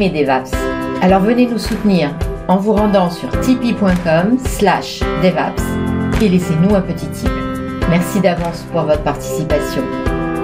[0.00, 0.52] aimez DevApps.
[1.02, 2.16] Alors venez nous soutenir
[2.48, 5.62] en vous rendant sur tipeee.com slash DevApps
[6.22, 7.30] et laissez-nous un petit tip.
[7.88, 9.82] Merci d'avance pour votre participation.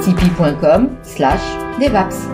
[0.01, 1.41] tipeee.com slash
[1.81, 2.29] DevApps.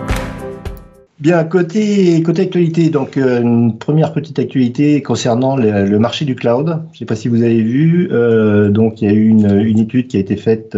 [1.19, 6.81] Bien, côté, côté actualité, donc euh, une première petite actualité concernant le, marché du cloud.
[6.91, 9.61] Je ne sais pas si vous avez vu, euh, donc il y a eu une,
[9.61, 10.77] une, étude qui a été faite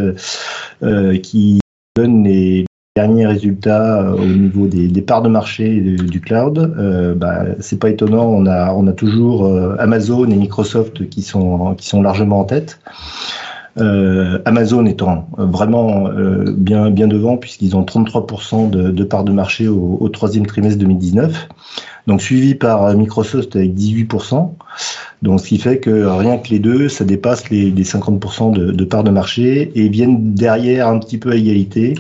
[0.83, 1.59] euh, qui
[1.97, 6.73] donne les derniers résultats au niveau des, des parts de marché du, cloud.
[7.17, 9.45] Bah, c'est pas étonnant, on a, on a toujours
[9.79, 12.79] Amazon et Microsoft qui sont, qui sont largement en tête.
[13.77, 19.33] Euh, Amazon étant vraiment euh, bien, bien devant puisqu'ils ont 33% de, de part de
[19.33, 21.49] marché au, au, troisième trimestre 2019,
[22.07, 24.49] donc suivi par Microsoft avec 18%.
[25.23, 28.71] Donc ce qui fait que rien que les deux, ça dépasse les, les 50% de,
[28.71, 31.95] de part de marché et viennent derrière un petit peu à égalité,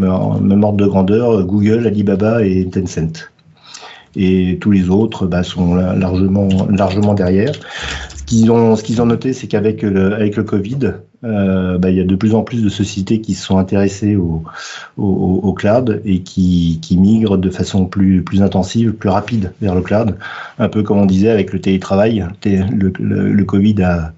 [0.00, 3.30] même ordre de grandeur, Google, Alibaba et Tencent
[4.16, 7.52] et tous les autres bah, sont largement, largement derrière.
[8.16, 11.90] Ce qu'ils ont, ce qu'ils ont noté, c'est qu'avec le, avec le Covid, euh, bah,
[11.90, 14.42] il y a de plus en plus de sociétés qui se sont intéressées au,
[14.96, 19.82] au, cloud et qui, qui, migrent de façon plus, plus intensive, plus rapide vers le
[19.82, 20.16] cloud.
[20.58, 24.12] Un peu comme on disait avec le télétravail, le, Covid a,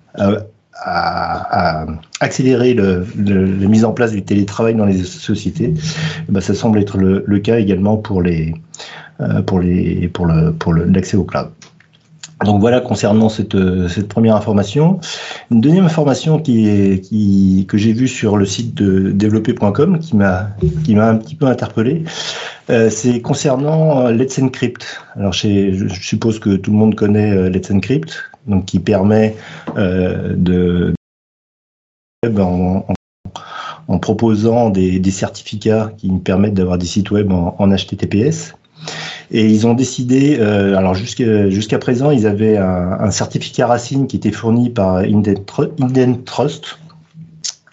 [2.23, 5.75] accéléré le, la mise en place du télétravail dans les sociétés.
[6.29, 8.55] Bah, ça semble être le, le cas également pour les,
[9.21, 11.49] euh, pour les pour le pour l'accès au cloud.
[12.45, 13.57] Donc voilà concernant cette,
[13.89, 14.99] cette première information.
[15.53, 20.17] Une deuxième information qui est, qui, que j'ai vue sur le site de développer.com qui
[20.17, 20.49] m'a
[20.83, 22.03] qui m'a un petit peu interpellé,
[22.71, 24.85] euh, c'est concernant Let's Encrypt.
[25.17, 28.13] Alors je, je, suppose que tout le monde connaît euh, Let's Encrypt,
[28.47, 29.37] donc qui permet
[29.77, 30.95] euh, de
[32.25, 38.55] en, proposant des, certificats qui permettent d'avoir des sites web en, HTTPS.
[39.33, 44.31] Et ils ont décidé, euh, alors jusqu'à présent, ils avaient un, certificat Racine qui était
[44.31, 46.79] fourni par Inden Trust.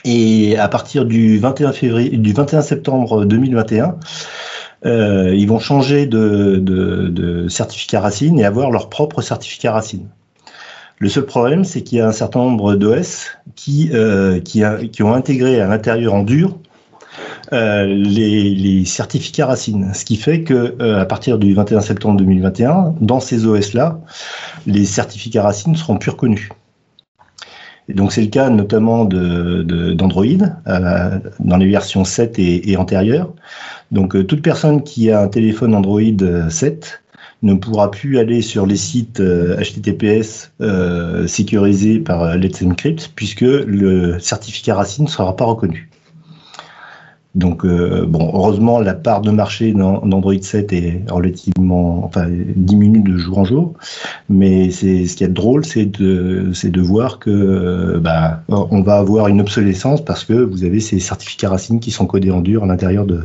[0.04, 3.98] Et à partir du 21 février, du 21 septembre 2021,
[4.86, 10.08] euh, ils vont changer de certificat Racine et avoir leur propre certificat Racine.
[11.00, 14.64] Le seul problème, c'est qu'il y a un certain nombre d'OS qui, euh, qui,
[15.02, 16.58] ont intégré à l'intérieur en dur
[17.54, 19.94] euh, les, certificats racines.
[19.94, 24.02] Ce qui fait que euh, à partir du 21 septembre 2021, dans ces OS-là,
[24.68, 26.50] les certificats racines seront plus reconnus.
[27.88, 33.34] Et donc c'est le cas notamment d'Android de, dans les versions 7 et, et antérieures.
[33.92, 36.02] Donc toute personne qui a un téléphone Android
[36.50, 37.02] 7
[37.42, 44.20] ne pourra plus aller sur les sites HTTPS euh, sécurisés par Let's Encrypt puisque le
[44.20, 45.90] certificat racine ne sera pas reconnu.
[47.36, 53.18] Donc, euh, bon, heureusement, la part de marché d'Android 7 est relativement, enfin, diminue de
[53.18, 53.74] jour en jour.
[54.30, 58.98] Mais c'est ce qui est drôle, c'est de, c'est de voir que, bah, on va
[58.98, 62.64] avoir une obsolescence parce que vous avez ces certificats racines qui sont codés en dur
[62.64, 63.22] à l'intérieur de.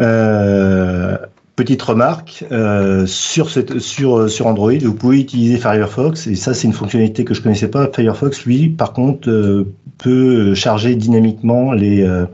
[0.00, 1.16] Euh,
[1.60, 6.66] Petite remarque, euh, sur, cette, sur, sur Android, vous pouvez utiliser Firefox, et ça c'est
[6.66, 7.90] une fonctionnalité que je connaissais pas.
[7.94, 12.24] Firefox, lui, par contre, euh, peut charger dynamiquement les, euh,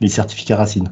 [0.00, 0.88] les certificats racines.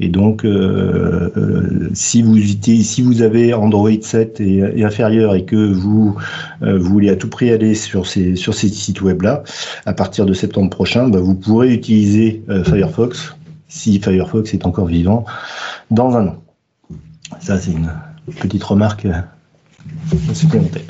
[0.00, 5.44] Et donc, euh, euh, si, vous, si vous avez Android 7 et, et inférieur et
[5.44, 6.16] que vous,
[6.60, 9.44] vous voulez à tout prix aller sur ces, sur ces sites web-là,
[9.86, 13.36] à partir de septembre prochain, bah, vous pourrez utiliser Firefox,
[13.72, 15.24] si Firefox est encore vivant,
[15.90, 16.42] dans un an.
[17.40, 17.90] Ça, c'est une
[18.38, 19.06] petite remarque
[20.34, 20.82] supplémentaire.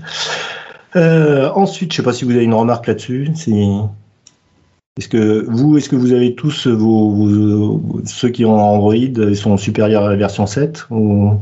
[0.97, 3.31] Euh, ensuite, je ne sais pas si vous avez une remarque là-dessus.
[4.99, 10.05] Est-ce que vous, est-ce que vous avez tous vos, ceux qui ont Android, sont supérieurs
[10.05, 11.35] à la version 7 ou?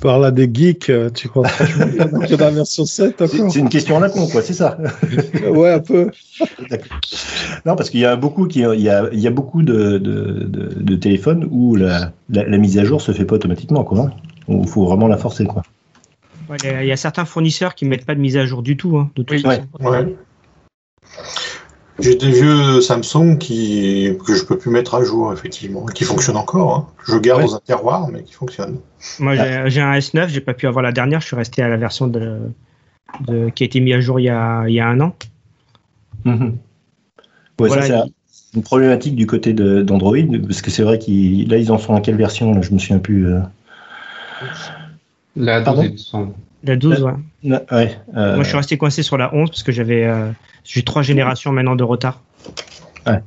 [0.00, 4.00] Parles à des geeks, tu crois franchement que la version 7 C'est une question à
[4.00, 4.78] la con, quoi, c'est ça
[5.50, 6.10] Ouais, un peu.
[7.66, 9.98] non, parce qu'il y a beaucoup, qui, il y a, il y a beaucoup de,
[9.98, 13.84] de, de, de téléphones où la, la, la, mise à jour se fait pas automatiquement,
[13.84, 14.10] quoi.
[14.48, 15.62] Il faut vraiment la forcer, quoi.
[16.48, 18.96] Ouais, il y a certains fournisseurs qui mettent pas de mise à jour du tout,
[18.96, 19.62] hein, de toute oui, façon.
[19.80, 20.16] Ouais.
[21.98, 26.36] J'ai des vieux Samsung qui, que je peux plus mettre à jour, effectivement, qui fonctionnent
[26.36, 26.74] encore.
[26.74, 26.86] Hein.
[27.06, 27.48] Je garde ouais.
[27.48, 28.78] dans un terroir, mais qui fonctionnent.
[29.18, 29.34] Moi,
[29.68, 32.06] j'ai un S9, j'ai pas pu avoir la dernière, je suis resté à la version
[32.06, 32.38] de,
[33.26, 35.14] de qui a été mise à jour il y a, il y a un an.
[36.24, 40.16] Ouais, voilà, ça, c'est une problématique du côté d'Android,
[40.46, 42.78] parce que c'est vrai qu'ils là, ils en sont à quelle version là, Je me
[42.78, 43.26] souviens plus.
[43.26, 43.40] Euh...
[45.36, 46.12] La 12,
[46.64, 47.12] La 12, ouais.
[48.16, 48.34] Euh...
[48.34, 50.30] Moi, je suis resté coincé sur la 11 parce que j'avais euh,
[50.64, 52.20] j'ai trois générations maintenant de retard.
[53.06, 53.20] Ouais.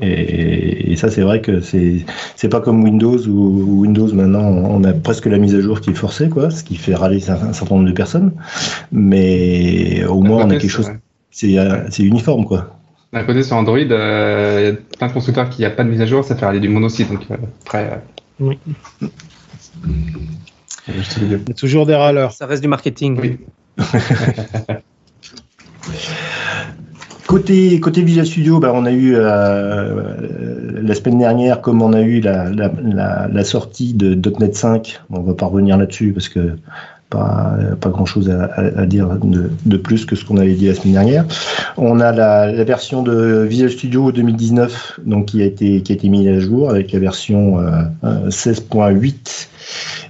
[0.00, 2.06] Et, et ça, c'est vrai que c'est
[2.36, 5.90] c'est pas comme Windows où Windows maintenant on a presque la mise à jour qui
[5.90, 8.32] est forcée, quoi, ce qui fait râler un, un certain nombre de personnes.
[8.90, 10.90] Mais au moins on a quelque chose,
[11.30, 12.78] c'est euh, c'est uniforme, quoi.
[13.12, 15.90] D'un côté, sur Android, euh, il y a plein de constructeurs qui a pas de
[15.90, 17.12] mise à jour, ça fait aller du monosite.
[17.12, 17.96] Donc, euh, après, euh,
[18.40, 18.58] Oui.
[21.20, 22.32] Il y a toujours des râleurs.
[22.32, 23.18] Ça reste du marketing.
[23.20, 23.38] Oui.
[27.26, 32.02] Côté, côté Visual Studio, bah, on a eu euh, la semaine dernière, comme on a
[32.02, 36.28] eu la, la, la, la sortie de .NET 5, on va pas revenir là-dessus parce
[36.28, 36.56] que
[37.12, 41.24] pas, grand-chose à, dire de, plus que ce qu'on avait dit la semaine dernière.
[41.76, 46.08] On a la, version de Visual Studio 2019 donc, qui, a été, qui a été
[46.08, 49.48] mise à jour avec la version euh, euh, 16.8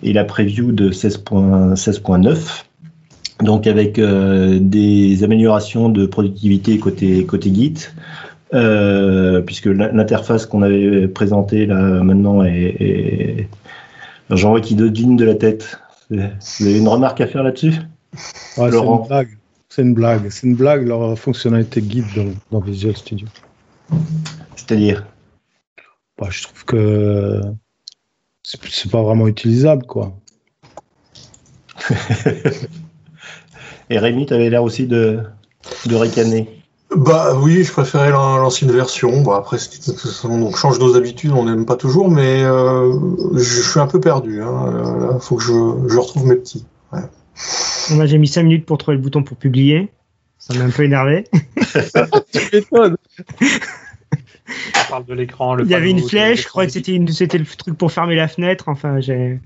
[0.05, 1.75] et la preview de 16.9.
[1.75, 2.37] 16.9.
[3.43, 7.89] Donc avec euh, des améliorations de productivité côté côté Git,
[8.55, 13.49] euh, puisque l'in- l'interface qu'on avait présentée là maintenant est, est...
[14.31, 15.79] J'en vois qui devine de la tête.
[16.13, 17.75] Vous avez une remarque à faire là-dessus
[18.57, 19.39] Ouais, c'est une blague.
[19.69, 20.31] C'est une blague.
[20.31, 23.27] C'est une blague leur fonctionnalité guide dans, dans Visual Studio.
[24.57, 25.07] C'est-à-dire
[26.19, 27.41] Bah, je trouve que
[28.43, 30.19] c'est c'est pas vraiment utilisable, quoi.
[33.91, 35.21] Et Rémi, tu avais l'air aussi de,
[35.87, 36.62] de ricaner.
[36.97, 39.23] Bah oui, je préférais l'an- l'ancienne version.
[39.23, 39.57] Bon, après,
[40.25, 42.93] on change nos habitudes, on n'aime pas toujours, mais euh,
[43.35, 44.43] je suis un peu perdu.
[44.43, 44.71] Hein.
[45.01, 45.53] Là, faut que je,
[45.89, 46.65] je retrouve mes petits.
[47.91, 49.91] Moi, j'ai mis 5 minutes pour trouver le bouton pour publier.
[50.39, 51.25] Ça m'a un peu énervé.
[52.33, 52.97] Tu m'étonnes.
[54.87, 55.59] On parle de l'écran.
[55.59, 58.17] Il y avait une flèche, je croyais que c'était une- c'était le truc pour fermer
[58.17, 58.65] la fenêtre.
[58.69, 59.41] Enfin, j'ai.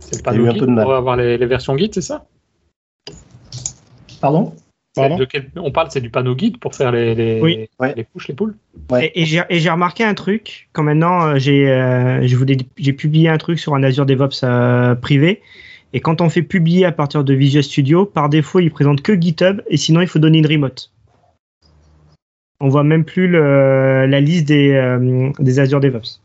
[0.00, 0.84] C'est le T'as eu panneau un guide peu de mal.
[0.84, 2.24] pour avoir les, les versions guide, c'est ça?
[4.20, 4.54] Pardon?
[4.94, 7.68] Pardon De quel- On parle, c'est du panneau guide pour faire les, les, Oui.
[7.96, 8.54] Les push, les poules
[8.90, 9.06] Ouais.
[9.14, 10.68] Et, et j'ai et j'ai remarqué un truc.
[10.72, 14.42] Quand maintenant, euh, j'ai euh, je voulais- j'ai publié un truc sur un Azure DevOps
[14.44, 15.40] euh, privé.
[15.94, 19.18] Et quand on fait publier à partir de Visual Studio, par défaut, il présente que
[19.18, 19.60] GitHub.
[19.68, 20.90] Et sinon, il faut donner une remote.
[22.60, 26.21] On voit même plus le- la liste des, euh, des Azure DevOps.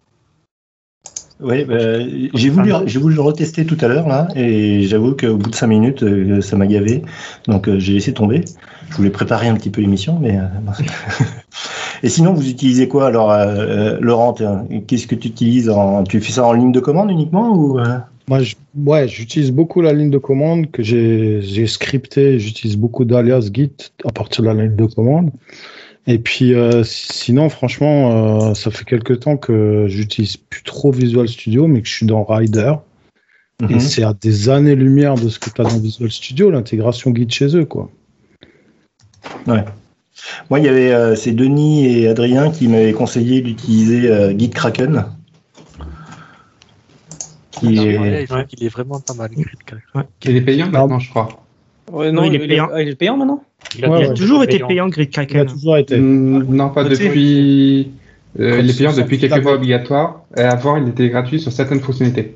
[1.40, 2.00] Oui, bah,
[2.34, 5.56] j'ai voulu, j'ai voulu le retester tout à l'heure là, et j'avoue qu'au bout de
[5.56, 7.04] 5 minutes, euh, ça m'a gavé,
[7.48, 8.42] donc euh, j'ai laissé tomber.
[8.90, 10.38] Je voulais préparer un petit peu l'émission, mais.
[10.38, 10.44] euh,
[12.04, 14.34] et sinon, vous utilisez quoi alors, euh, Laurent
[14.88, 17.80] Qu'est-ce que tu utilises en, Tu fais ça en ligne de commande uniquement ou
[18.28, 18.56] Moi, je-
[18.86, 22.40] ouais, j'utilise beaucoup la ligne de commande que j'ai j'ai scripté.
[22.40, 25.32] J'utilise beaucoup d'alias Git à partir de la ligne de commande.
[26.10, 31.28] Et puis, euh, sinon, franchement, euh, ça fait quelques temps que j'utilise plus trop Visual
[31.28, 32.74] Studio, mais que je suis dans Rider.
[33.70, 33.80] Et Mhm.
[33.80, 37.56] c'est à des années-lumière de ce que tu as dans Visual Studio, l'intégration Git chez
[37.58, 37.90] eux, quoi.
[40.50, 44.50] Moi, il y avait euh, c'est Denis et Adrien qui m'avaient conseillé d'utiliser euh, Git
[44.52, 45.06] Kraken.
[47.52, 48.46] Qui est- Ouais, il, Ouais.
[48.54, 49.32] il est vraiment pas mal.
[50.24, 51.28] Il est payant maintenant, je crois.
[51.92, 52.70] Ouais, non, il il, est est payant.
[52.74, 53.44] ah, il est payant maintenant?
[53.78, 54.14] Il a, Ouais, il a ouais.
[54.14, 54.68] toujours été payant.
[54.68, 55.48] payant, Grid Il a Kraken.
[55.48, 55.98] toujours été.
[56.00, 57.92] Non, pas Côté- depuis.
[58.40, 60.22] euh, il est payant depuis quelques fois obligatoire.
[60.38, 62.36] Et avant, il était gratuit sur certaines fonctionnalités.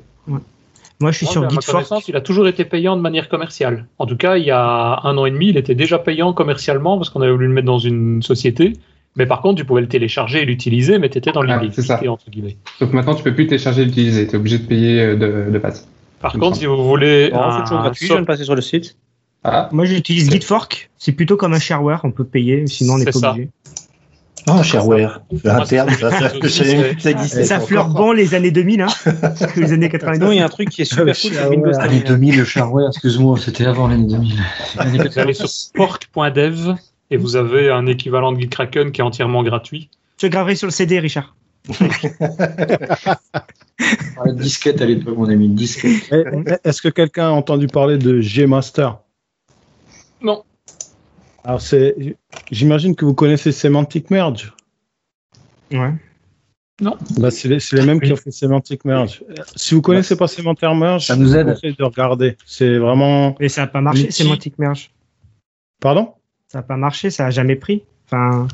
[1.00, 3.86] Moi, je suis Moi, sur connaissance, il a toujours été payant de manière commerciale.
[3.98, 6.96] En tout cas, il y a un an et demi, il était déjà payant commercialement
[6.96, 8.74] parce qu'on avait voulu le mettre dans une société.
[9.16, 11.82] Mais par contre, tu pouvais le télécharger et l'utiliser, mais tu étais dans Ah, l'illégalité,
[11.82, 12.00] c'est ça.
[12.08, 12.56] entre guillemets.
[12.80, 14.26] Donc maintenant, tu peux plus télécharger et l'utiliser.
[14.28, 15.88] Tu es obligé de payer euh, de, de base.
[16.20, 16.56] Par contre, semble.
[16.56, 17.30] si vous voulez.
[17.32, 18.96] Bon, un c'est toujours gratuit, je viens de passer sur le site.
[19.44, 20.90] Ah, Moi, j'utilise GitFork.
[20.98, 22.00] C'est plutôt comme un shareware.
[22.04, 23.30] On peut payer, sinon on n'est pas ça.
[23.32, 23.48] obligé.
[24.48, 25.22] Oh, shareware.
[25.44, 26.10] Un terme, ça,
[26.48, 28.86] ça, ça fleure bon les années 2000, hein
[29.56, 30.26] Les années Sinon, 90.
[30.32, 31.48] il y a un truc qui est super le cool sur.
[31.50, 32.04] Windows L'année 10.
[32.08, 34.34] 2000, le shareware, excuse-moi, c'était avant l'année 2000.
[34.76, 35.72] L'année Vous allez sur 90.
[35.74, 36.74] pork.dev
[37.10, 39.90] et vous avez un équivalent de GitKraken qui est entièrement gratuit.
[40.20, 41.36] Je graverai sur le CD, Richard.
[44.24, 46.08] La disquette à l'époque, mon ami, disquette.
[46.10, 48.98] Eh, eh, Est-ce que quelqu'un a entendu parler de Gmaster
[50.22, 50.44] Non.
[51.44, 52.16] Alors, c'est,
[52.50, 54.52] j'imagine que vous connaissez Semantic Merge.
[55.72, 55.92] Ouais.
[57.18, 59.22] Bah, c'est les, c'est les mêmes qui ont fait Semantic Merge.
[59.56, 61.46] Si vous connaissez pas Semantic Merge, Ça nous aide.
[61.46, 62.36] je vous conseille de regarder.
[62.44, 63.36] C'est vraiment.
[63.40, 64.90] Mais ça n'a pas marché, Semantic Merge.
[65.80, 66.12] Pardon?
[66.48, 67.82] Ça n'a pas marché, ça n'a jamais pris.
[68.06, 68.48] Enfin,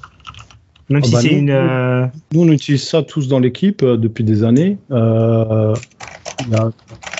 [0.88, 1.38] même Ah si bah c'est non.
[1.38, 2.10] une.
[2.32, 4.78] Nous, on utilise ça tous dans l'équipe euh, depuis des années.
[4.90, 5.75] Euh,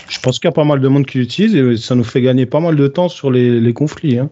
[0.09, 2.21] je pense qu'il y a pas mal de monde qui l'utilise et ça nous fait
[2.23, 4.19] gagner pas mal de temps sur les, les conflits.
[4.19, 4.31] hein.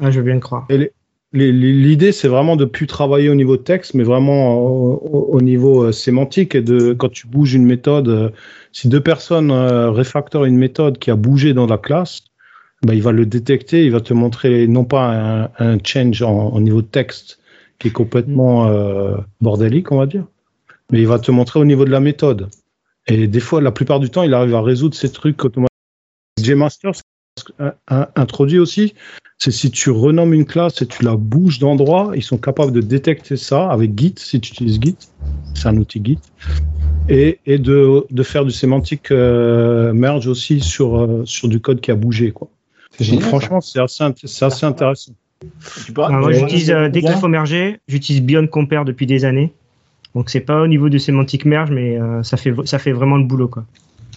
[0.00, 0.66] je veux bien le croire.
[0.70, 0.92] Les-
[1.32, 5.82] L'idée, c'est vraiment de plus travailler au niveau texte, mais vraiment au, au- au niveau
[5.84, 8.08] euh, sémantique et de quand tu bouges une méthode.
[8.08, 8.30] euh,
[8.72, 12.22] si deux personnes euh, réfactorent une méthode qui a bougé dans la classe,
[12.82, 16.60] bah, il va le détecter, il va te montrer non pas un, un change au
[16.60, 17.38] niveau de texte
[17.80, 18.70] qui est complètement
[19.42, 20.24] bordélique, on va dire.
[20.90, 22.48] Mais il va te montrer au niveau de la méthode.
[23.08, 25.66] Et des fois, la plupart du temps, il arrive à résoudre ces trucs automatiquement.
[26.40, 26.90] JMaster,
[27.86, 28.94] a introduit aussi,
[29.38, 32.80] c'est si tu renommes une classe et tu la bouges d'endroit, ils sont capables de
[32.80, 34.96] détecter ça avec Git, si tu utilises Git,
[35.54, 36.18] c'est un outil Git,
[37.08, 41.80] et, et de, de faire du sémantique euh, merge aussi sur, euh, sur du code
[41.80, 42.32] qui a bougé.
[42.32, 42.48] Quoi.
[43.00, 44.02] Donc, franchement, c'est assez,
[44.64, 45.12] intéressant.
[45.94, 49.52] Moi, euh, j'utilise, euh, dès qu'il faut merger, j'utilise Beyond Compare depuis des années.
[50.16, 53.18] Donc, c'est pas au niveau de sémantique merge, mais euh, ça, fait, ça fait vraiment
[53.18, 53.48] le boulot.
[53.48, 53.64] Quoi.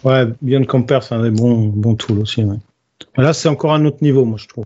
[0.05, 2.41] Ouais, Beyond Compare, c'est un des bons, bons tools aussi.
[2.41, 2.55] Ouais.
[3.17, 4.63] Là, c'est encore un autre niveau, moi, je trouve.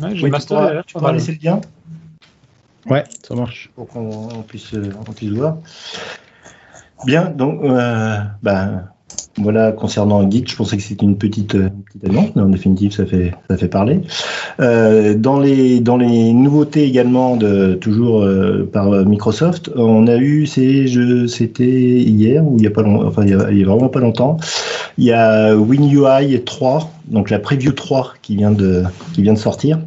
[0.00, 1.60] Ouais, Oui, j'ai tu master, pourras- l'air tu pourras laisser le lien
[2.86, 3.70] Ouais, ça marche.
[3.76, 5.58] pour qu'on on puisse, euh, on puisse voir.
[7.06, 8.92] Bien, donc euh, bah,
[9.38, 12.48] voilà concernant Git, je pensais que c'était une petite, euh, une petite annonce, mais en
[12.48, 14.00] définitive ça fait, ça fait parler.
[14.60, 20.46] Euh, dans, les, dans les nouveautés également, de, toujours euh, par Microsoft, on a eu,
[20.46, 24.36] c'était hier ou il y a pas long, enfin il y a, vraiment pas longtemps,
[24.98, 28.82] il y a WinUI 3, donc la preview 3 qui vient de,
[29.14, 29.78] qui vient de sortir.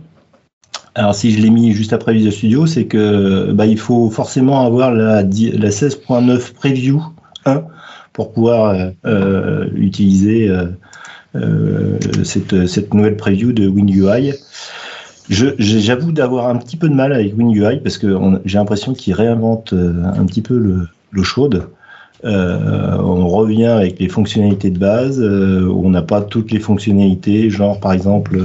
[0.96, 4.66] Alors si je l'ai mis juste après Visual Studio, c'est que bah, il faut forcément
[4.66, 7.02] avoir la, la 16.9 Preview
[7.46, 7.64] 1
[8.14, 10.50] pour pouvoir euh, euh, utiliser
[11.36, 14.34] euh, cette, cette nouvelle preview de WinUI.
[15.30, 18.16] J'avoue d'avoir un petit peu de mal avec WinUI parce que
[18.46, 21.68] j'ai l'impression qu'il réinvente un petit peu le- l'eau chaude.
[22.26, 27.80] Euh, on revient avec les fonctionnalités de base, on n'a pas toutes les fonctionnalités, genre
[27.80, 28.40] par exemple,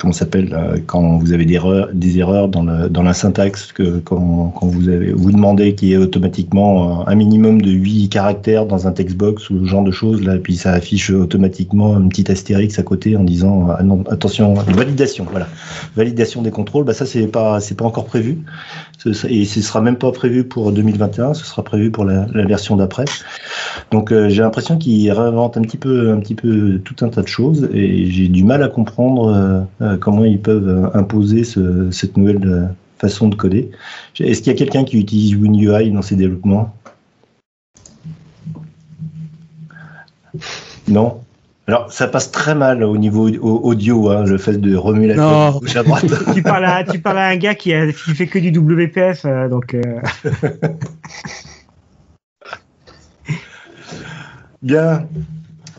[0.00, 3.70] comment s'appelle là, quand vous avez des erreurs, des erreurs dans, le, dans la syntaxe,
[3.72, 8.08] que quand, quand vous avez vous demandez qu'il y ait automatiquement un minimum de 8
[8.08, 11.94] caractères dans un textbox ou ce genre de choses, là, et puis ça affiche automatiquement
[11.94, 15.48] un petit astérix à côté en disant ah non, attention, validation, voilà,
[15.96, 18.38] validation des contrôles, bah ça c'est pas c'est pas encore prévu.
[19.28, 22.76] Et ce sera même pas prévu pour 2021, ce sera prévu pour la, la version
[22.76, 23.04] d'après.
[23.90, 27.22] Donc euh, j'ai l'impression qu'ils réinventent un petit peu, un petit peu tout un tas
[27.22, 31.90] de choses et j'ai du mal à comprendre euh, euh, comment ils peuvent imposer ce-
[31.90, 33.70] cette nouvelle façon de coder.
[34.18, 36.74] Est-ce qu'il y a quelqu'un qui utilise WinUI dans ses développements?
[40.88, 41.20] Non?
[41.66, 45.14] Alors, ça passe très mal au niveau au- audio, hein, le fait de remuer la
[45.16, 45.50] Non.
[45.58, 46.04] gauche à droite.
[46.34, 49.24] tu, parles à, tu parles à un gars qui, a, qui fait que du WPF,
[49.24, 49.80] euh, donc euh,
[54.62, 55.06] Bien.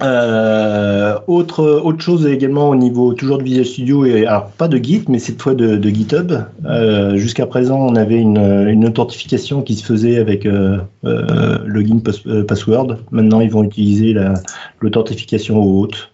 [0.02, 5.04] Euh, autre, chose également au niveau toujours de Visual Studio, et alors pas de Git,
[5.08, 6.34] mais cette fois de, GitHub.
[6.66, 12.98] Euh, Jusqu'à présent, on avait une, authentification qui se faisait avec euh, login pass- password.
[13.12, 14.34] Maintenant, ils vont utiliser la-
[14.80, 16.12] l'authentification au hôte.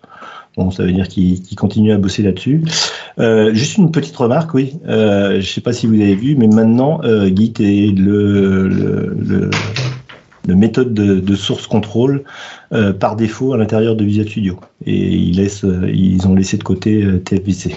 [0.58, 2.64] Bon, ça veut dire qu'ils continuent à bosser là-dessus.
[3.54, 4.74] Juste une petite remarque, oui.
[4.86, 9.50] Je ne sais pas si vous avez vu, mais maintenant, Git est le,
[10.48, 12.24] le méthode de, de source control
[12.72, 14.60] euh, par défaut à l'intérieur de Visual Studio.
[14.86, 17.76] Et euh, ils ont laissé de côté euh, TFVC.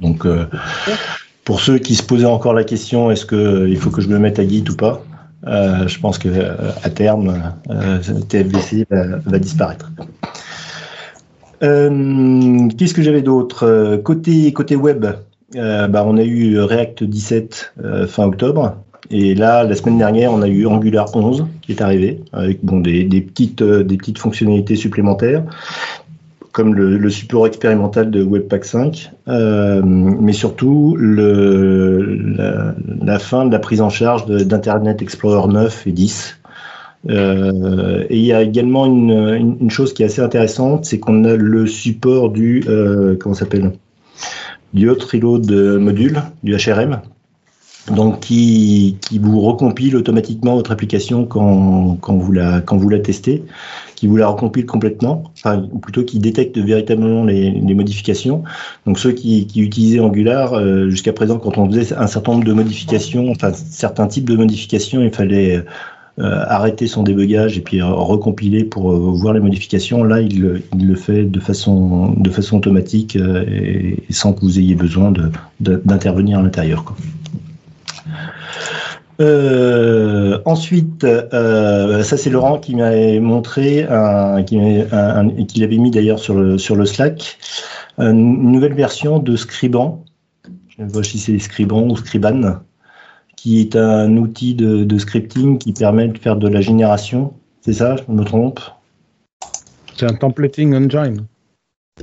[0.00, 0.26] Donc,
[1.44, 4.38] pour ceux qui se posaient encore la question, est-ce qu'il faut que je me mette
[4.38, 5.02] à Git ou pas
[5.44, 6.28] Je pense que
[6.82, 9.90] à terme, euh, TFVC va, disparaître.
[11.60, 15.06] Qu'est-ce que j'avais d'autre côté, côté web,
[15.54, 18.76] bah, on a eu React 17 euh, fin octobre.
[19.10, 22.80] Et là, la semaine dernière, on a eu Angular 11 qui est arrivé, avec bon,
[22.80, 25.44] des, petites, euh, des petites fonctionnalités supplémentaires,
[26.56, 33.82] comme le, support expérimental de Webpack 5, euh, mais surtout la, fin de la prise
[33.82, 36.38] en charge d'Internet Explorer 9 et 10.
[37.10, 41.36] Euh, et il y a également une, chose qui est assez intéressante, c'est qu'on a
[41.36, 43.72] le support du euh, comment s'appelle?
[44.72, 47.02] Du reload module du HRM,
[47.94, 52.98] donc qui, qui vous recompile automatiquement votre application quand, quand vous la quand vous la
[52.98, 53.44] testez,
[53.94, 58.42] qui vous la recompile complètement, enfin ou plutôt qui détecte véritablement les, les modifications.
[58.86, 62.44] Donc ceux qui, qui utilisaient Angular euh, jusqu'à présent, quand on faisait un certain nombre
[62.44, 65.64] de modifications, enfin certains types de modifications, il fallait
[66.18, 70.02] euh, arrêter son débugage et puis recompiler pour euh, voir les modifications.
[70.02, 74.58] Là, il, il le fait de façon, de façon automatique euh, et, sans que vous
[74.58, 76.96] ayez besoin de- de- d'intervenir à l'intérieur.
[79.20, 85.60] Euh, ensuite, euh, ça c'est Laurent qui m'avait montré, un, qui, m'avait- un- un- qui
[85.60, 87.38] l'avait mis d'ailleurs sur le, sur le Slack,
[87.98, 90.04] une nouvelle version de Scriban.
[90.68, 92.58] Je ne sais pas si c'est Scriban ou Scriban,
[93.36, 97.32] qui est un outil de, de scripting qui permet de faire de la génération.
[97.62, 98.60] C'est ça, je me trompe?
[99.96, 101.24] C'est un templating engine.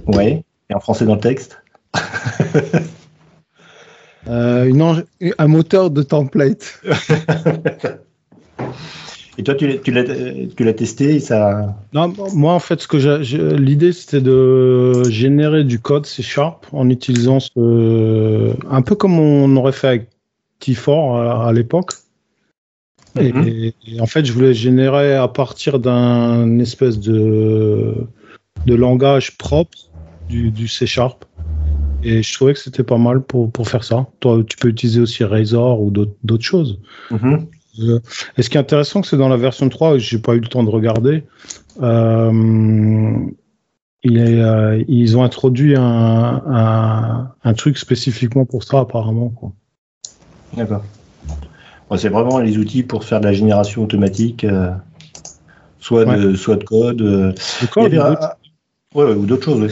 [0.08, 1.62] Ouais, et en français dans le texte.
[4.28, 4.82] Euh, une
[5.38, 6.82] un moteur de template.
[9.38, 11.76] Et toi, tu l'as- tu testé et ça.
[11.94, 12.98] Non, moi, en fait, ce que
[13.56, 19.56] l'idée, c'était de générer du code C Sharp en utilisant ce, un peu comme on
[19.56, 20.10] aurait fait avec
[20.62, 21.94] T4 à, à l'époque.
[23.20, 23.48] Et, Mhm.
[23.88, 27.96] et en fait, je voulais générer à partir d'un espèce de,
[28.68, 29.78] de langage propre
[30.30, 31.26] du, du C Sharp.
[32.04, 34.08] Et je trouvais que c'était pas mal pour, pour faire ça.
[34.20, 36.80] Toi, tu peux utiliser aussi Razor ou d'autres choses.
[37.12, 37.48] Mhm.
[37.80, 38.00] Euh,
[38.38, 40.64] et ce qui est intéressant, c'est dans la version 3, j'ai pas eu le temps
[40.64, 41.24] de regarder,
[41.82, 43.20] euh,
[44.04, 49.34] il est, euh, ils ont introduit un, un, un truc spécifiquement pour ça, apparemment.
[50.56, 50.84] D'accord.
[51.90, 54.46] Bon, c'est vraiment les outils pour faire de la génération automatique,
[55.80, 57.36] soit, de, soit de code.
[57.78, 58.16] Il y avait
[58.96, 59.70] ou d'autres choses, oui.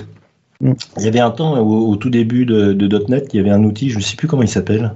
[0.61, 3.49] Il y avait un temps, au, au tout début de, de .NET, il y avait
[3.51, 4.93] un outil, je ne sais plus comment il s'appelle,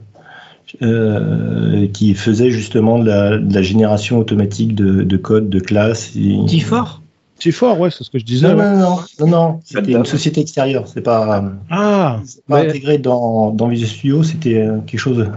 [0.82, 6.16] euh, qui faisait justement de la, de la génération automatique de, de code, de classes.
[6.16, 7.00] et- T4
[7.40, 8.48] T4, ouais, c'est ce que je disais.
[8.54, 8.76] Non, ouais.
[8.76, 13.52] non, non, non, non, c'était une société extérieure, c'est pas, Ah, pas mais- intégré dans,
[13.52, 15.28] dans Visual Studio, c'était euh, quelque chose.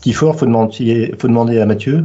[0.00, 2.04] Qu'il faut, faut demander, faut demander à Mathieu,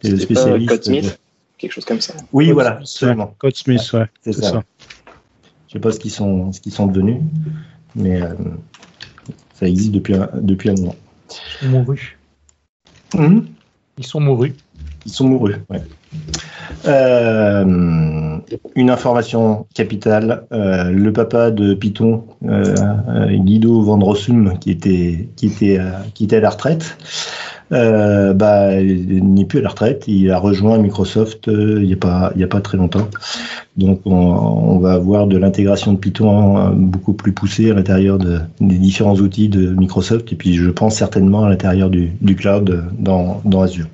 [0.00, 0.70] qui est le C'était pas spécialiste.
[0.70, 1.18] Codesmith
[1.58, 2.14] quelque chose comme ça.
[2.32, 3.24] Oui, Code voilà, Smith, absolument.
[3.24, 3.30] ouais.
[3.38, 4.50] Code Smith, ouais, C'est c'est ça.
[4.52, 4.62] ça.
[5.74, 7.20] Je sais pas ce qu'ils sont, ce qu'ils sont devenus,
[7.96, 8.28] mais euh,
[9.54, 10.94] ça existe depuis un, depuis un moment.
[11.28, 12.16] Ils sont mourus.
[13.12, 13.46] Mhm.
[13.98, 14.52] Ils sont mourus.
[15.04, 15.56] Ils sont mourus.
[15.70, 15.82] ouais.
[16.86, 18.38] Euh,
[18.76, 25.46] une information capitale euh, le papa de Python, euh, Guido Van Rossum, qui était, qui
[25.46, 25.80] était,
[26.14, 26.96] qui était à la retraite,
[27.72, 30.04] euh, bah, n'est plus à la retraite.
[30.06, 33.08] Il a rejoint Microsoft euh, il n'y a, pas- il a pas très longtemps.
[33.76, 38.40] Donc, on, va avoir de l'intégration de Python euh, beaucoup plus poussée à l'intérieur de,
[38.60, 40.32] des différents outils de Microsoft.
[40.32, 43.86] Et puis, je pense certainement à l'intérieur du, cloud euh, dans, dans Azure.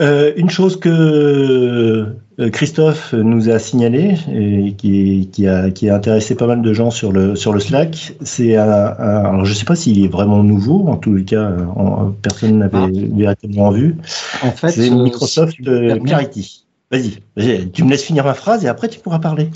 [0.00, 2.06] Euh, une chose que
[2.50, 6.90] Christophe nous a signalé et qui, qui, a, qui a intéressé pas mal de gens
[6.90, 10.08] sur le, sur le Slack, c'est un, un- alors je ne sais pas s'il est
[10.08, 12.88] vraiment nouveau, en tout cas euh, en- personne n'avait Ah.
[12.92, 13.96] véritablement vu,
[14.42, 16.64] En fait, c'est euh, Microsoft euh, Clarity.
[16.90, 19.48] Vas-y, vas-y, tu me laisses finir ma phrase et après tu pourras parler.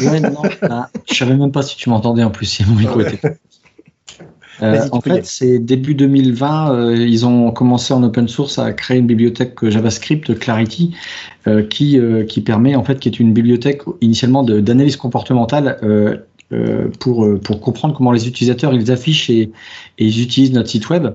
[0.00, 3.00] Ouais, non, bah, je savais même pas si tu m'entendais en plus, si mon micro
[3.00, 3.20] était.
[4.62, 8.98] Euh, en fait, c'est début 2020, euh, ils ont commencé en open source à créer
[8.98, 10.94] une bibliothèque JavaScript Clarity
[11.46, 15.78] euh, qui, qui permet, en fait, qui est une bibliothèque initialement d'analyse comportementale
[17.00, 19.50] pour, pour comprendre comment les utilisateurs ils affichent et,
[19.98, 21.08] et ils utilisent notre site web.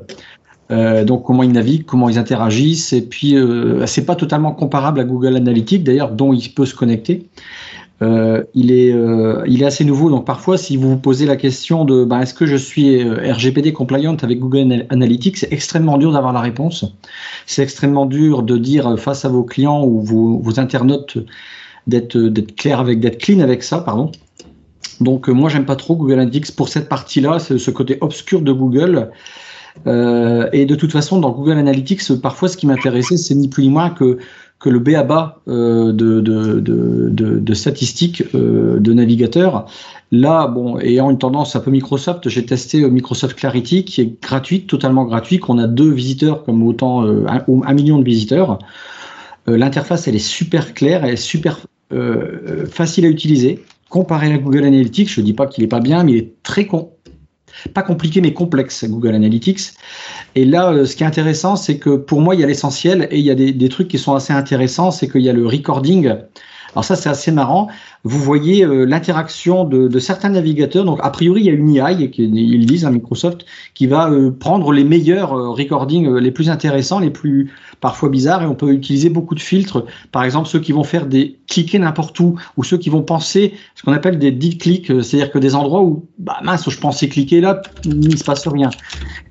[0.71, 4.99] Euh, donc comment ils naviguent, comment ils interagissent, et puis euh, c'est pas totalement comparable
[4.99, 7.25] à Google Analytics d'ailleurs, dont il peut se connecter.
[8.01, 11.35] Euh, il, est, euh, il est assez nouveau, donc parfois, si vous vous posez la
[11.35, 15.51] question de ben, est-ce que je suis euh, RGPD compliant avec Google Anal- Analytics, c'est
[15.51, 16.85] extrêmement dur d'avoir la réponse.
[17.45, 21.17] C'est extrêmement dur de dire face à vos clients ou vos, internautes
[21.87, 24.11] d'être clair avec, d'être clean avec ça, pardon.
[25.01, 29.11] Donc moi, j'aime pas trop Google Analytics pour cette partie-là, ce côté obscur de Google.
[29.85, 33.69] Et de toute façon, dans Google Analytics, parfois, ce qui m'intéressait, c'est ni plus ni
[33.69, 34.19] moins que
[34.59, 39.65] que le B à bas euh, de, de, statistiques euh, de navigateurs.
[40.11, 44.67] Là, bon, ayant une tendance un peu Microsoft, j'ai testé Microsoft Clarity, qui est gratuite,
[44.67, 48.59] totalement gratuit, qu'on a deux visiteurs comme autant euh, un, un million de visiteurs.
[49.47, 51.59] Euh, L'interface, elle est super claire, elle est super
[52.69, 53.63] facile à utiliser.
[53.89, 56.67] Comparé à Google Analytics, je dis pas qu'il est pas bien, mais il est très
[56.67, 56.91] con,
[57.73, 59.71] pas compliqué mais complexe Google Analytics.
[60.35, 63.07] Et là, euh, ce qui est intéressant, c'est que pour moi, il y a l'essentiel
[63.11, 65.33] et il y a des, des trucs qui sont assez intéressants, c'est qu'il y a
[65.33, 66.13] le recording.
[66.73, 67.67] Alors ça, c'est assez marrant.
[68.03, 70.85] Vous voyez euh, l'interaction de, certains navigateurs.
[70.85, 74.31] Donc, a priori, il y a une qui, ils disent à Microsoft, qui va euh,
[74.31, 77.51] prendre les meilleurs euh, recordings, les plus intéressants, les plus
[77.81, 79.85] parfois bizarres, et on peut utiliser beaucoup de filtres.
[80.11, 83.53] Par exemple, ceux qui vont faire des cliquer n'importe où, ou ceux qui vont penser
[83.75, 87.07] ce qu'on appelle des deep clics, c'est-à-dire que des endroits où, bah mince, je pensais
[87.07, 88.69] cliquer là, il ne se passe rien.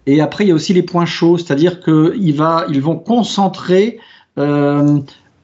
[0.06, 3.98] Et après, il y a aussi les points chauds, c'est-à-dire qu'ils vont concentrer
[4.38, 5.00] euh,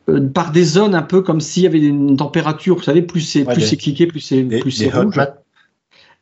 [0.09, 2.77] euh, par des zones un peu comme s'il y avait une température.
[2.77, 5.21] Vous savez, plus c'est Ouais, plus c'est cliqué, plus c'est plus c'est des hot rouge.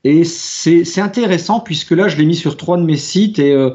[0.04, 3.70] Et c'est intéressant puisque là, je l'ai mis sur trois de mes sites et euh,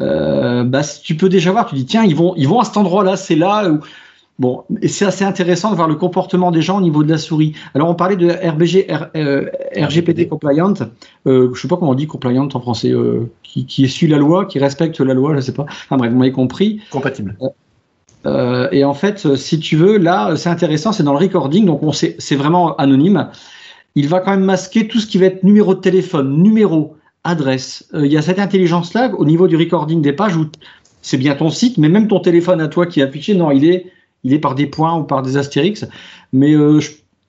[0.00, 2.76] euh, bah, tu peux déjà voir, tu dis tiens, ils vont ils vont à cet
[2.76, 3.68] endroit-là, c'est là.
[3.70, 3.80] Où...
[4.40, 7.18] Bon, et c'est assez intéressant de voir le comportement des gens au niveau de la
[7.18, 7.54] souris.
[7.72, 10.74] Alors, on parlait de RBG, R- euh, RGPD compliant.
[11.28, 14.18] Euh, je sais pas comment on dit compliant en français, euh, qui, qui suit la
[14.18, 15.66] loi, qui respecte la loi, je sais pas.
[15.68, 16.80] Enfin bref, vous m'avez compris.
[16.90, 17.36] Compatible.
[18.26, 21.66] Euh, et en fait, euh, si tu veux, là, c'est intéressant, c'est dans le recording,
[21.66, 23.28] donc c'est vraiment anonyme.
[23.94, 27.88] Il va quand même masquer tout ce qui va être numéro de téléphone, numéro, adresse.
[27.94, 30.46] Euh, Il y a cette intelligence-là au niveau du recording des pages où
[31.02, 33.64] c'est bien ton site, mais même ton téléphone à toi qui est affiché, non, il
[33.66, 33.92] est,
[34.24, 35.86] il est par des points ou par des astérix.
[36.32, 36.54] Mais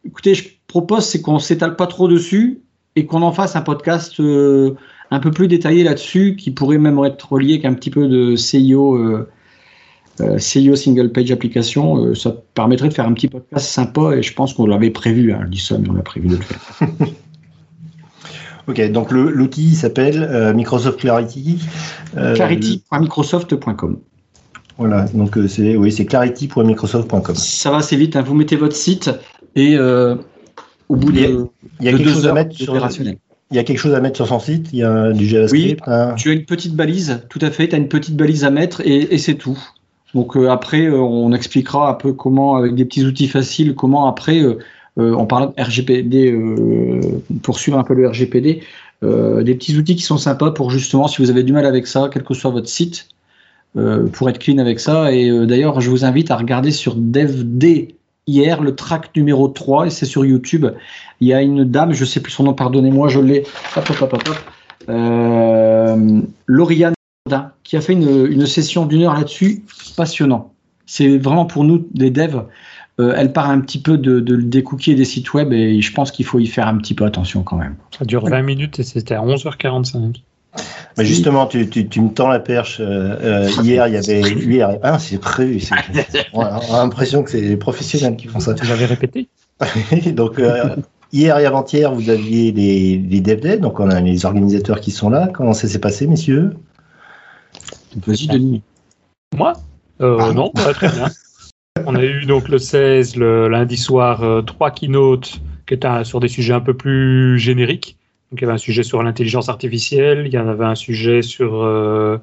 [0.05, 2.61] écoutez, je propose c'est qu'on s'étale pas trop dessus
[2.95, 7.33] et qu'on en fasse un podcast un peu plus détaillé là-dessus, qui pourrait même être
[7.33, 9.27] relié avec un petit peu de CIO.
[10.21, 14.23] Euh, CIO Single Page Application, euh, ça permettrait de faire un petit podcast sympa et
[14.23, 16.41] je pense qu'on l'avait prévu, hein, je dis ça, mais on l'a prévu de le
[16.41, 16.59] faire.
[18.67, 21.59] Ok, donc l'outil s'appelle euh, Microsoft Clarity.
[22.15, 23.99] Clarity.microsoft.com.
[24.79, 27.35] Voilà, donc c'est oui, c'est clarity.microsoft.com.
[27.35, 29.11] Ça va assez vite, hein, vous mettez votre site
[29.55, 31.47] et au bout de,
[31.79, 32.75] Il y a de quelque deux chose à heures mettre sur
[33.51, 34.69] il y a quelque chose à mettre sur son site?
[34.73, 35.81] Il y a du JavaScript.
[35.87, 36.15] hein?
[36.17, 38.81] Tu as une petite balise, tout à fait, tu as une petite balise à mettre
[38.81, 39.57] et, et c'est tout.
[40.15, 44.07] Donc euh, après, euh, on expliquera un peu comment, avec des petits outils faciles, comment
[44.07, 44.57] après, euh,
[44.97, 47.01] on parle de RGPD, euh,
[47.43, 48.61] pour suivre un peu le RGPD,
[49.03, 52.09] des petits outils qui sont sympas pour justement, si vous avez du mal avec ça,
[52.11, 53.07] quel que soit votre site,
[54.13, 55.11] pour être clean avec ça.
[55.11, 57.93] Et d'ailleurs, je vous invite à regarder sur DevD
[58.25, 60.65] hier le track numéro 3, et c'est sur YouTube.
[61.19, 63.43] Il y a une dame, je sais plus son nom, pardonnez-moi, je l'ai.
[63.75, 64.37] Hop, hop, hop, hop,
[66.47, 66.94] Lauriane
[67.63, 69.63] qui a fait une, une session d'une heure là-dessus,
[69.97, 70.53] passionnant.
[70.85, 72.43] C'est vraiment pour nous, des devs,
[72.99, 75.81] euh, elle parle un petit peu de, de- des cookies et des sites web, et
[75.81, 77.75] je pense qu'il faut y faire un petit peu attention quand même.
[77.97, 80.21] Ça dure 20 minutes et c'était à 11h45.
[80.97, 82.77] Mais justement, tu, tu, tu me tends la perche.
[82.79, 84.77] euh, euh, hier, il y avait hier.
[84.83, 85.59] Ah, c'est prévu.
[85.59, 85.75] c'est-
[86.31, 88.53] On a on a l'impression que c'est les professionnels qui font ça.
[88.53, 89.27] Vous l'avez répété
[90.13, 90.75] donc euh,
[91.11, 95.09] hier et avant-hier, vous aviez les, les dev donc on a les organisateurs qui sont
[95.09, 95.27] là.
[95.33, 96.51] Comment ça s'est passé, messieurs?
[98.05, 98.61] Vas-y, Denis.
[99.35, 99.53] Moi
[100.01, 101.07] Euh, Non, ouais, très bien.
[101.85, 106.19] On a eu donc le 16, le lundi soir, euh, trois keynotes qui étaient sur
[106.19, 107.97] des sujets un peu plus génériques.
[108.31, 111.21] Donc, il y avait un sujet sur l'intelligence artificielle, il y en avait un sujet
[111.21, 112.17] sur euh,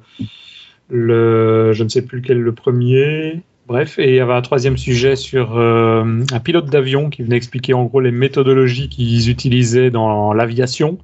[0.89, 3.41] le, je ne sais plus lequel le premier.
[3.67, 7.37] Bref, et il y avait un troisième sujet sur euh, un pilote d'avion qui venait
[7.37, 10.97] expliquer en gros les méthodologies qu'ils utilisaient dans l'aviation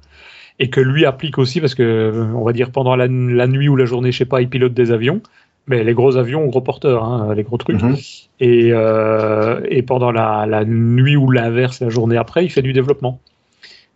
[0.60, 3.68] et que lui applique aussi parce que, euh, on va dire, pendant la, la nuit
[3.68, 5.22] ou la journée, je sais pas, il pilote des avions.
[5.66, 7.82] Mais les gros avions, gros porteurs, hein, les gros trucs.
[7.82, 7.96] Mhm.
[8.40, 12.72] Et, euh, et pendant la, la nuit ou l'inverse, la journée après, il fait du
[12.72, 13.20] développement.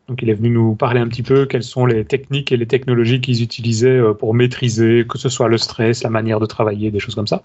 [0.09, 2.67] Donc il est venu nous parler un petit peu quelles sont les techniques et les
[2.67, 6.91] technologies qu'ils utilisaient euh, pour maîtriser, que ce soit le stress, la manière de travailler,
[6.91, 7.43] des choses comme ça.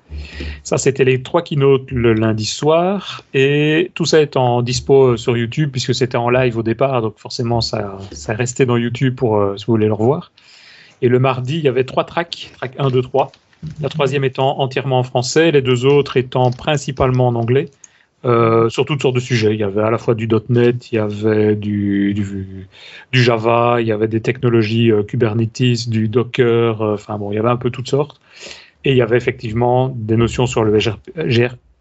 [0.63, 3.23] Ça, c'était les trois keynotes le lundi soir.
[3.33, 7.01] Et tout ça est en dispo euh, sur YouTube, puisque c'était en live au départ.
[7.01, 10.33] Donc forcément, ça, ça restait dans YouTube pour, euh, si vous voulez le revoir.
[11.01, 13.31] Et le mardi, il y avait trois tracks, track 1, 2, 3.
[13.81, 17.69] La troisième étant entièrement en français, les deux autres étant principalement en anglais,
[18.25, 19.53] euh, sur toutes sortes de sujets.
[19.53, 22.15] Il y avait à la fois du .NET, il y avait du,
[23.13, 27.39] Java, il y avait des technologies euh, Kubernetes, du Docker, euh, enfin bon, il y
[27.39, 28.19] avait un peu toutes sortes.
[28.83, 30.77] Et il y avait effectivement des notions sur le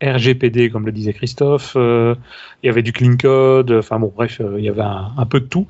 [0.02, 1.74] RGPD, comme le disait Christophe.
[1.76, 2.14] euh,
[2.62, 3.70] il y avait du clean code.
[3.72, 5.66] Enfin bon, bref, il y avait un, peu de tout.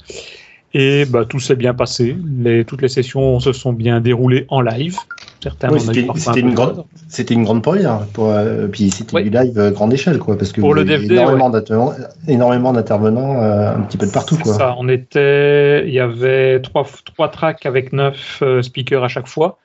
[0.74, 2.16] Et bah, tout s'est bien passé.
[2.66, 4.96] Toutes les sessions se sont bien déroulées en live.
[5.40, 8.00] Certains Oui, c'était un une, de grande- c'était une grande première.
[8.12, 10.80] Pour, euh, puis c'était du live euh, grande échelle, quoi, parce que Pour vous le
[10.80, 11.94] aviez DFD, énormément d'intervenants-
[12.26, 14.54] énormément d'intervenants euh, un petit peu de partout, C'est quoi.
[14.54, 19.28] ça, on était, il y avait trois, trois tracks avec neuf euh, speakers à chaque
[19.28, 19.58] fois.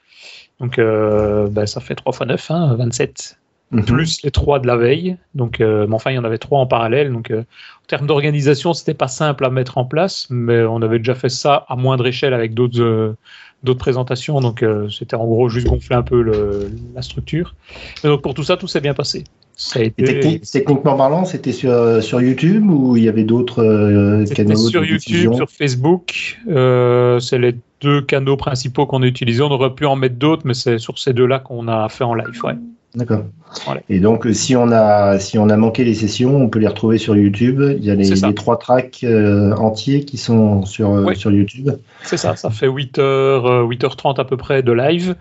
[0.59, 3.37] Donc, euh, ben, ça fait 3 fois 9, hein, 27.
[3.73, 3.85] Mhm.
[3.85, 5.17] Plus les trois de la veille.
[5.35, 7.11] Donc, euh, mais enfin, il y en avait trois en parallèle.
[7.11, 10.99] Donc, euh, en termes d'organisation, c'était pas simple à mettre en place, mais on avait
[10.99, 13.15] déjà fait ça à moindre échelle avec d'autres euh,
[13.63, 14.39] d'autres présentations.
[14.41, 17.55] Donc, c'était en gros juste gonfler un peu le- la structure.
[18.03, 19.23] Et donc, pour tout ça, tout s'est bien passé.
[19.55, 20.03] Ça a Et été.
[20.19, 24.81] techni- techniquement parlant, c'était sur, sur YouTube ou il y avait d'autres euh, canaux sur
[24.81, 26.39] de YouTube, sur Facebook.
[26.49, 29.43] Euh, c'est les deux canaux principaux qu'on a utilisés.
[29.43, 32.15] On aurait pu en mettre d'autres, mais c'est sur ces deux-là qu'on a fait en
[32.15, 32.37] live.
[32.43, 32.55] Ouais.
[32.95, 33.23] D'accord.
[33.65, 33.81] Voilà.
[33.89, 36.67] Et donc, euh, si on a si on a manqué les sessions, on peut les
[36.67, 37.61] retrouver sur YouTube.
[37.77, 41.71] Il y a les, trois tracks euh, entiers qui sont sur euh, sur YouTube.
[42.03, 45.15] C'est ça, ça fait 8h, euh, 8h30 à peu près de live.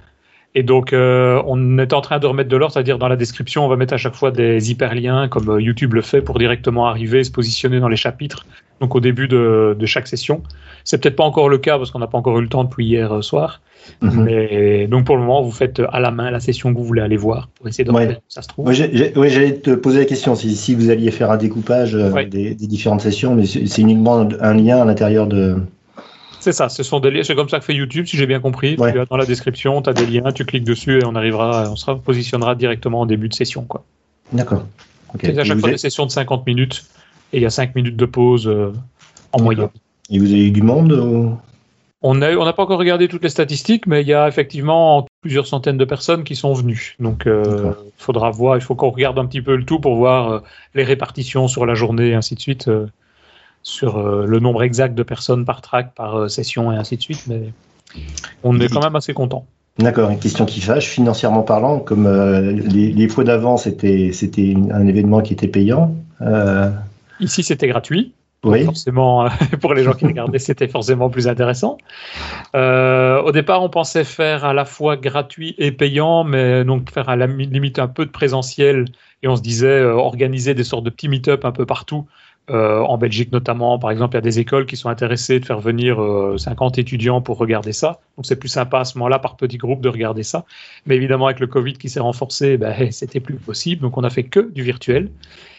[0.55, 3.65] Et donc, euh, on est en train de remettre de l'ordre, c'est-à-dire dans la description,
[3.65, 6.87] on va mettre à chaque fois des hyperliens, comme euh, YouTube le fait, pour directement
[6.87, 8.45] arriver et se positionner dans les chapitres,
[8.81, 10.43] donc au début de, de chaque session.
[10.85, 12.85] C'est peut-être pas encore le cas, parce qu'on n'a pas encore eu le temps depuis
[12.85, 13.63] hier euh, soir.
[14.03, 14.25] Mhm.
[14.25, 17.01] Mais donc, pour le moment, vous faites à la main la session que vous voulez
[17.03, 18.19] aller voir, pour essayer de Ouais.
[18.29, 18.67] ça se trouve.
[18.67, 22.27] Ouais, j'allais te poser la question si, si vous alliez faire un découpage euh, Ouais.
[22.27, 25.57] des, des différentes sessions, mais c'est uniquement un lien à l'intérieur de.
[26.43, 27.23] C'est ça, ce sont des liens.
[27.23, 28.75] C'est comme ça que fait YouTube, si j'ai bien compris.
[28.77, 28.93] Ouais.
[28.93, 31.71] Tu as dans la description, tu as des liens, tu cliques dessus et on arrivera,
[31.71, 33.63] on se positionnera directement en début de session.
[33.63, 33.85] Quoi.
[34.33, 34.65] D'accord.
[35.15, 35.21] Ok.
[35.23, 36.85] C'est à chaque fois avez- des sessions de 50 minutes
[37.33, 38.73] et il y a 5 minutes de pause euh,
[39.31, 39.69] en moyenne.
[40.11, 41.39] Et vous avez eu du monde ou-
[42.03, 45.47] On n'a on pas encore regardé toutes les statistiques, mais il y a effectivement plusieurs
[45.47, 46.97] centaines de personnes qui sont venues.
[46.99, 47.77] Donc, il D'accord.
[47.99, 50.39] faudra voir, il faut qu'on regarde un petit peu le tout pour voir euh,
[50.75, 52.87] les répartitions sur la journée et ainsi de suite, euh,
[53.63, 57.03] sur euh, le nombre exact de personnes par track, par euh, session et ainsi de
[57.03, 57.25] suite.
[57.27, 57.53] Mais
[58.43, 59.47] on est quand même assez content.
[59.79, 64.55] D'accord, une question qui fâche, financièrement parlant, comme euh, les, les fois d'avant, c'était c'était
[64.71, 65.95] un événement qui était payant.
[66.21, 66.71] euh,
[67.21, 68.13] Ici, c'était gratuit.
[68.45, 69.29] oui, Forcément,
[69.61, 71.79] pour les gens qui regardaient, c'était forcément plus intéressant.
[72.55, 77.09] Euh, au départ, on pensait faire à la fois gratuit et payant, mais donc faire
[77.09, 78.87] à la mi- limite un peu de présentiel.
[79.23, 82.07] Et on se disait organiser des sortes de petits meet-up un peu partout,
[82.51, 83.79] euh, en Belgique notamment.
[83.79, 86.79] Par exemple, il y a des écoles qui sont intéressées de faire venir euh, 50
[86.79, 88.01] étudiants pour regarder ça.
[88.17, 90.45] Donc c'est plus sympa à ce moment-là, par petits groupes, de regarder ça.
[90.87, 93.83] Mais évidemment, avec le Covid qui s'est renforcé, ben, c'était plus possible.
[93.83, 95.11] Donc on a fait que du virtuel.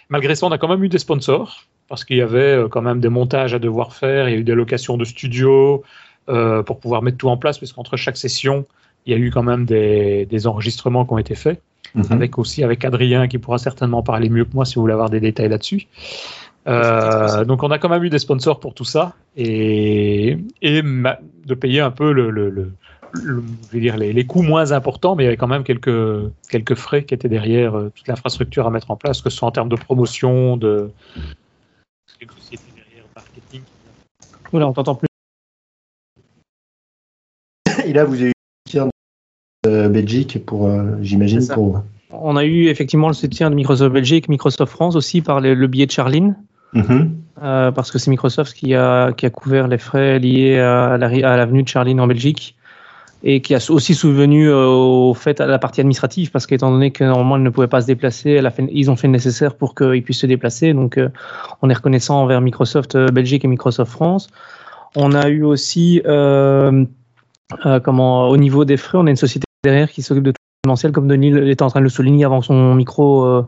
[0.10, 2.82] Malgré ça, on a quand même eu des sponsors parce qu'il y avait euh, quand
[2.82, 5.84] même des montages à devoir faire, il y a eu des locations de studios
[6.30, 8.66] euh, pour pouvoir mettre tout en place, parce qu'entre chaque session,
[9.06, 11.62] il y a eu quand même des, des enregistrements qui ont été faits,
[11.96, 12.06] Mhm.
[12.10, 15.10] avec aussi avec Adrien qui pourra certainement parler mieux que moi si vous voulez avoir
[15.10, 15.88] des détails là-dessus.
[16.68, 21.20] Euh, donc on a quand même eu des sponsors pour tout ça et, et ma-
[21.46, 22.72] de payer un peu le, le- le-
[23.12, 25.64] le- je vais dire les, les coûts moins importants, mais il y avait quand même
[25.64, 29.38] quelques, quelques frais qui étaient derrière euh, toute l'infrastructure à mettre en place, que ce
[29.38, 30.90] soit en termes de promotion, de
[32.20, 33.62] derrière marketing.
[34.52, 35.08] Oula, on t'entend plus.
[37.86, 38.86] et là vous avez eu le soutien
[39.66, 41.84] de euh, Belgique pour, euh, j'imagine, pour.
[42.12, 45.68] On a eu effectivement le soutien de Microsoft Belgique, Microsoft France aussi par le, le
[45.68, 46.38] biais de Charline,
[46.74, 47.12] Mhm.
[47.44, 51.08] euh, parce que c'est Microsoft qui a, qui a couvert les frais liés à la-
[51.08, 52.56] à l'avenue de Charline en Belgique
[53.26, 56.92] et qui a aussi souvenu euh, au fait à la partie administrative, parce qu'étant donné
[56.92, 59.14] que normalement elle ne pouvait pas se déplacer, elle a fait, ils ont fait le
[59.14, 60.74] nécessaire pour qu'ils puissent se déplacer.
[60.74, 61.10] Donc euh,
[61.62, 64.30] on est reconnaissant envers Microsoft euh, Belgique et Microsoft France.
[64.96, 66.86] On a eu aussi, euh,
[67.66, 70.38] euh, comment, au niveau des frais, on a une société derrière qui s'occupe de tout
[70.66, 73.48] l'événementiel, comme Denis était en train de le souligner avant que son micro euh,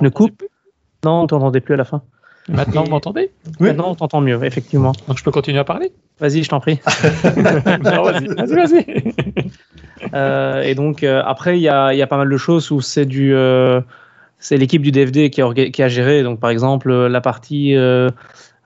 [0.00, 0.42] ne coupe.
[1.04, 2.02] Non, on t'entendait plus à la fin.
[2.48, 3.30] Maintenant, vous m'entendez?
[3.60, 3.68] Oui.
[3.68, 4.92] Maintenant, on t'entend mieux, effectivement.
[5.08, 5.92] Donc je peux continuer à parler?
[6.20, 6.80] Vas-y, je t'en prie.
[7.82, 8.84] Vas-y, vas-y, vas-y.
[10.14, 12.70] Euh, et donc, euh, après, il y a, il y a pas mal de choses
[12.70, 13.34] où c'est du.
[13.34, 13.80] euh,
[14.38, 16.22] c'est l'équipe du DFD qui a, orga- qui a géré.
[16.22, 17.74] Donc, par exemple, la partie.
[17.76, 18.08] euh,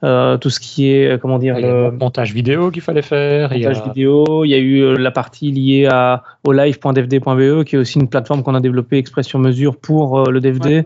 [0.04, 1.20] euh, tout ce qui est.
[1.20, 3.52] Comment dire le montage vidéo qu'il fallait faire.
[3.54, 4.44] il y a- montage vidéo.
[4.44, 8.42] Il y a eu la partie liée à, au live.dfd.be, qui est aussi une plateforme
[8.42, 10.84] qu'on a développée exprès sur mesure pour euh, le DFD.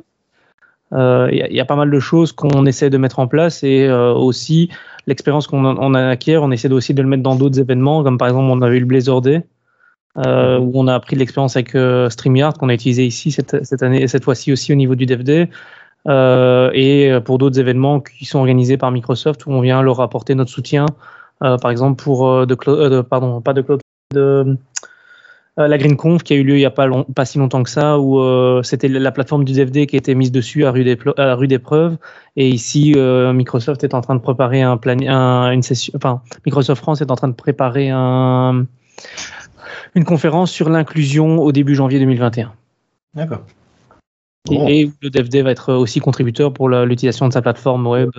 [0.93, 3.27] Il y, a- il y a pas mal de choses qu'on essaie de mettre en
[3.29, 4.69] place et euh, aussi
[5.07, 8.49] l'expérience qu'on acquiert, on essaie aussi de le mettre dans d'autres événements, comme par exemple
[8.51, 9.45] on avait eu le Blazor Day,
[10.19, 13.65] euh, où on a appris de l'expérience avec euh, StreamYard qu'on a utilisé ici cette,
[13.65, 15.07] cette année, cette fois-ci aussi au niveau du.
[16.09, 20.35] Euh, et pour d'autres événements qui sont organisés par Microsoft où on vient leur apporter
[20.35, 20.87] notre soutien,
[21.45, 23.81] euh, par exemple pour euh, euh, de- pardon pas de Cloud,
[24.15, 24.57] de
[25.59, 27.63] euh, la GreenConf qui a eu lieu il n'y a pas, long- pas si longtemps
[27.63, 30.97] que ça, où euh, c'était la plateforme du DFD qui était mise dessus à rude,
[31.19, 31.97] à rude épreuve.
[32.37, 36.23] Et ici, euh, Microsoft est en train de préparer un plan, un- une session, enfin,
[36.47, 38.65] Microsoft France est en train de préparer un,
[39.95, 42.53] une conférence sur l'inclusion au début janvier 2021.
[43.15, 43.43] D'accord.
[44.51, 44.67] Et, Bon.
[44.69, 48.11] et le DFD va être aussi contributeur pour l'utilisation de sa plateforme web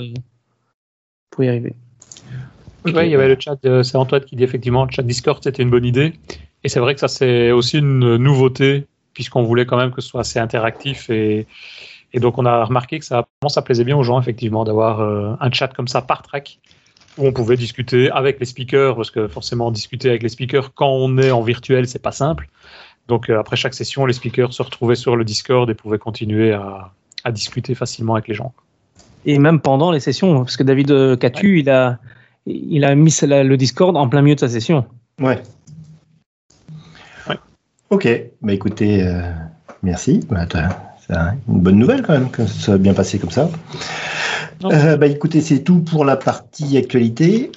[1.31, 1.73] pour y arriver.
[2.85, 5.39] Ouais, il y avait le chat, de- c'est Antoine qui dit effectivement le chat Discord
[5.43, 6.13] c'était une bonne idée.
[6.63, 10.07] Et c'est vrai que ça c'est aussi une nouveauté puisqu'on voulait quand même que ce
[10.07, 11.47] soit assez interactif et,
[12.13, 15.33] et donc on a remarqué que ça, ça plaisait bien aux gens effectivement d'avoir euh,
[15.39, 16.59] un chat comme ça par track
[17.17, 20.89] où on pouvait discuter avec les speakers parce que forcément discuter avec les speakers quand
[20.89, 22.47] on est en virtuel c'est pas simple.
[23.07, 26.53] Donc euh, après chaque session les speakers se retrouvaient sur le Discord et pouvaient continuer
[26.53, 26.91] à,
[27.23, 28.53] à discuter facilement avec les gens.
[29.25, 31.99] Et même pendant les sessions, parce que David euh, Catu, il, a,
[32.45, 34.85] il a mis le Discord en plein milieu de sa session.
[35.19, 35.41] Ouais.
[37.91, 38.07] Ok,
[38.41, 39.21] bah écoutez, euh,
[39.83, 40.21] merci.
[40.29, 40.45] Bah,
[41.05, 43.49] c'est un- une bonne nouvelle quand même que ça soit bien passé comme ça.
[44.63, 47.51] Euh, bah écoutez, c'est tout pour la partie actualité.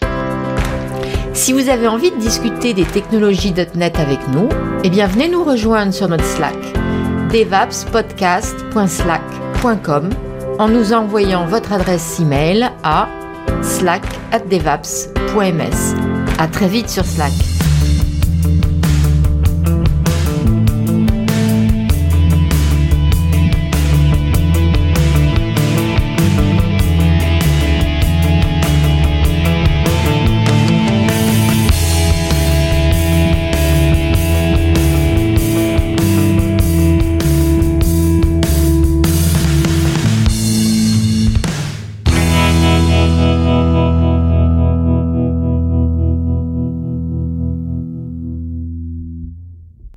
[1.34, 4.48] Si vous avez envie de discuter des technologies .NET avec nous,
[4.82, 6.56] eh bien venez nous rejoindre sur notre Slack
[7.32, 10.10] devapspodcast.slack.com
[10.58, 13.08] en nous envoyant votre adresse email à
[13.62, 15.94] slack@devaps.ms.
[16.38, 17.32] À très vite sur Slack.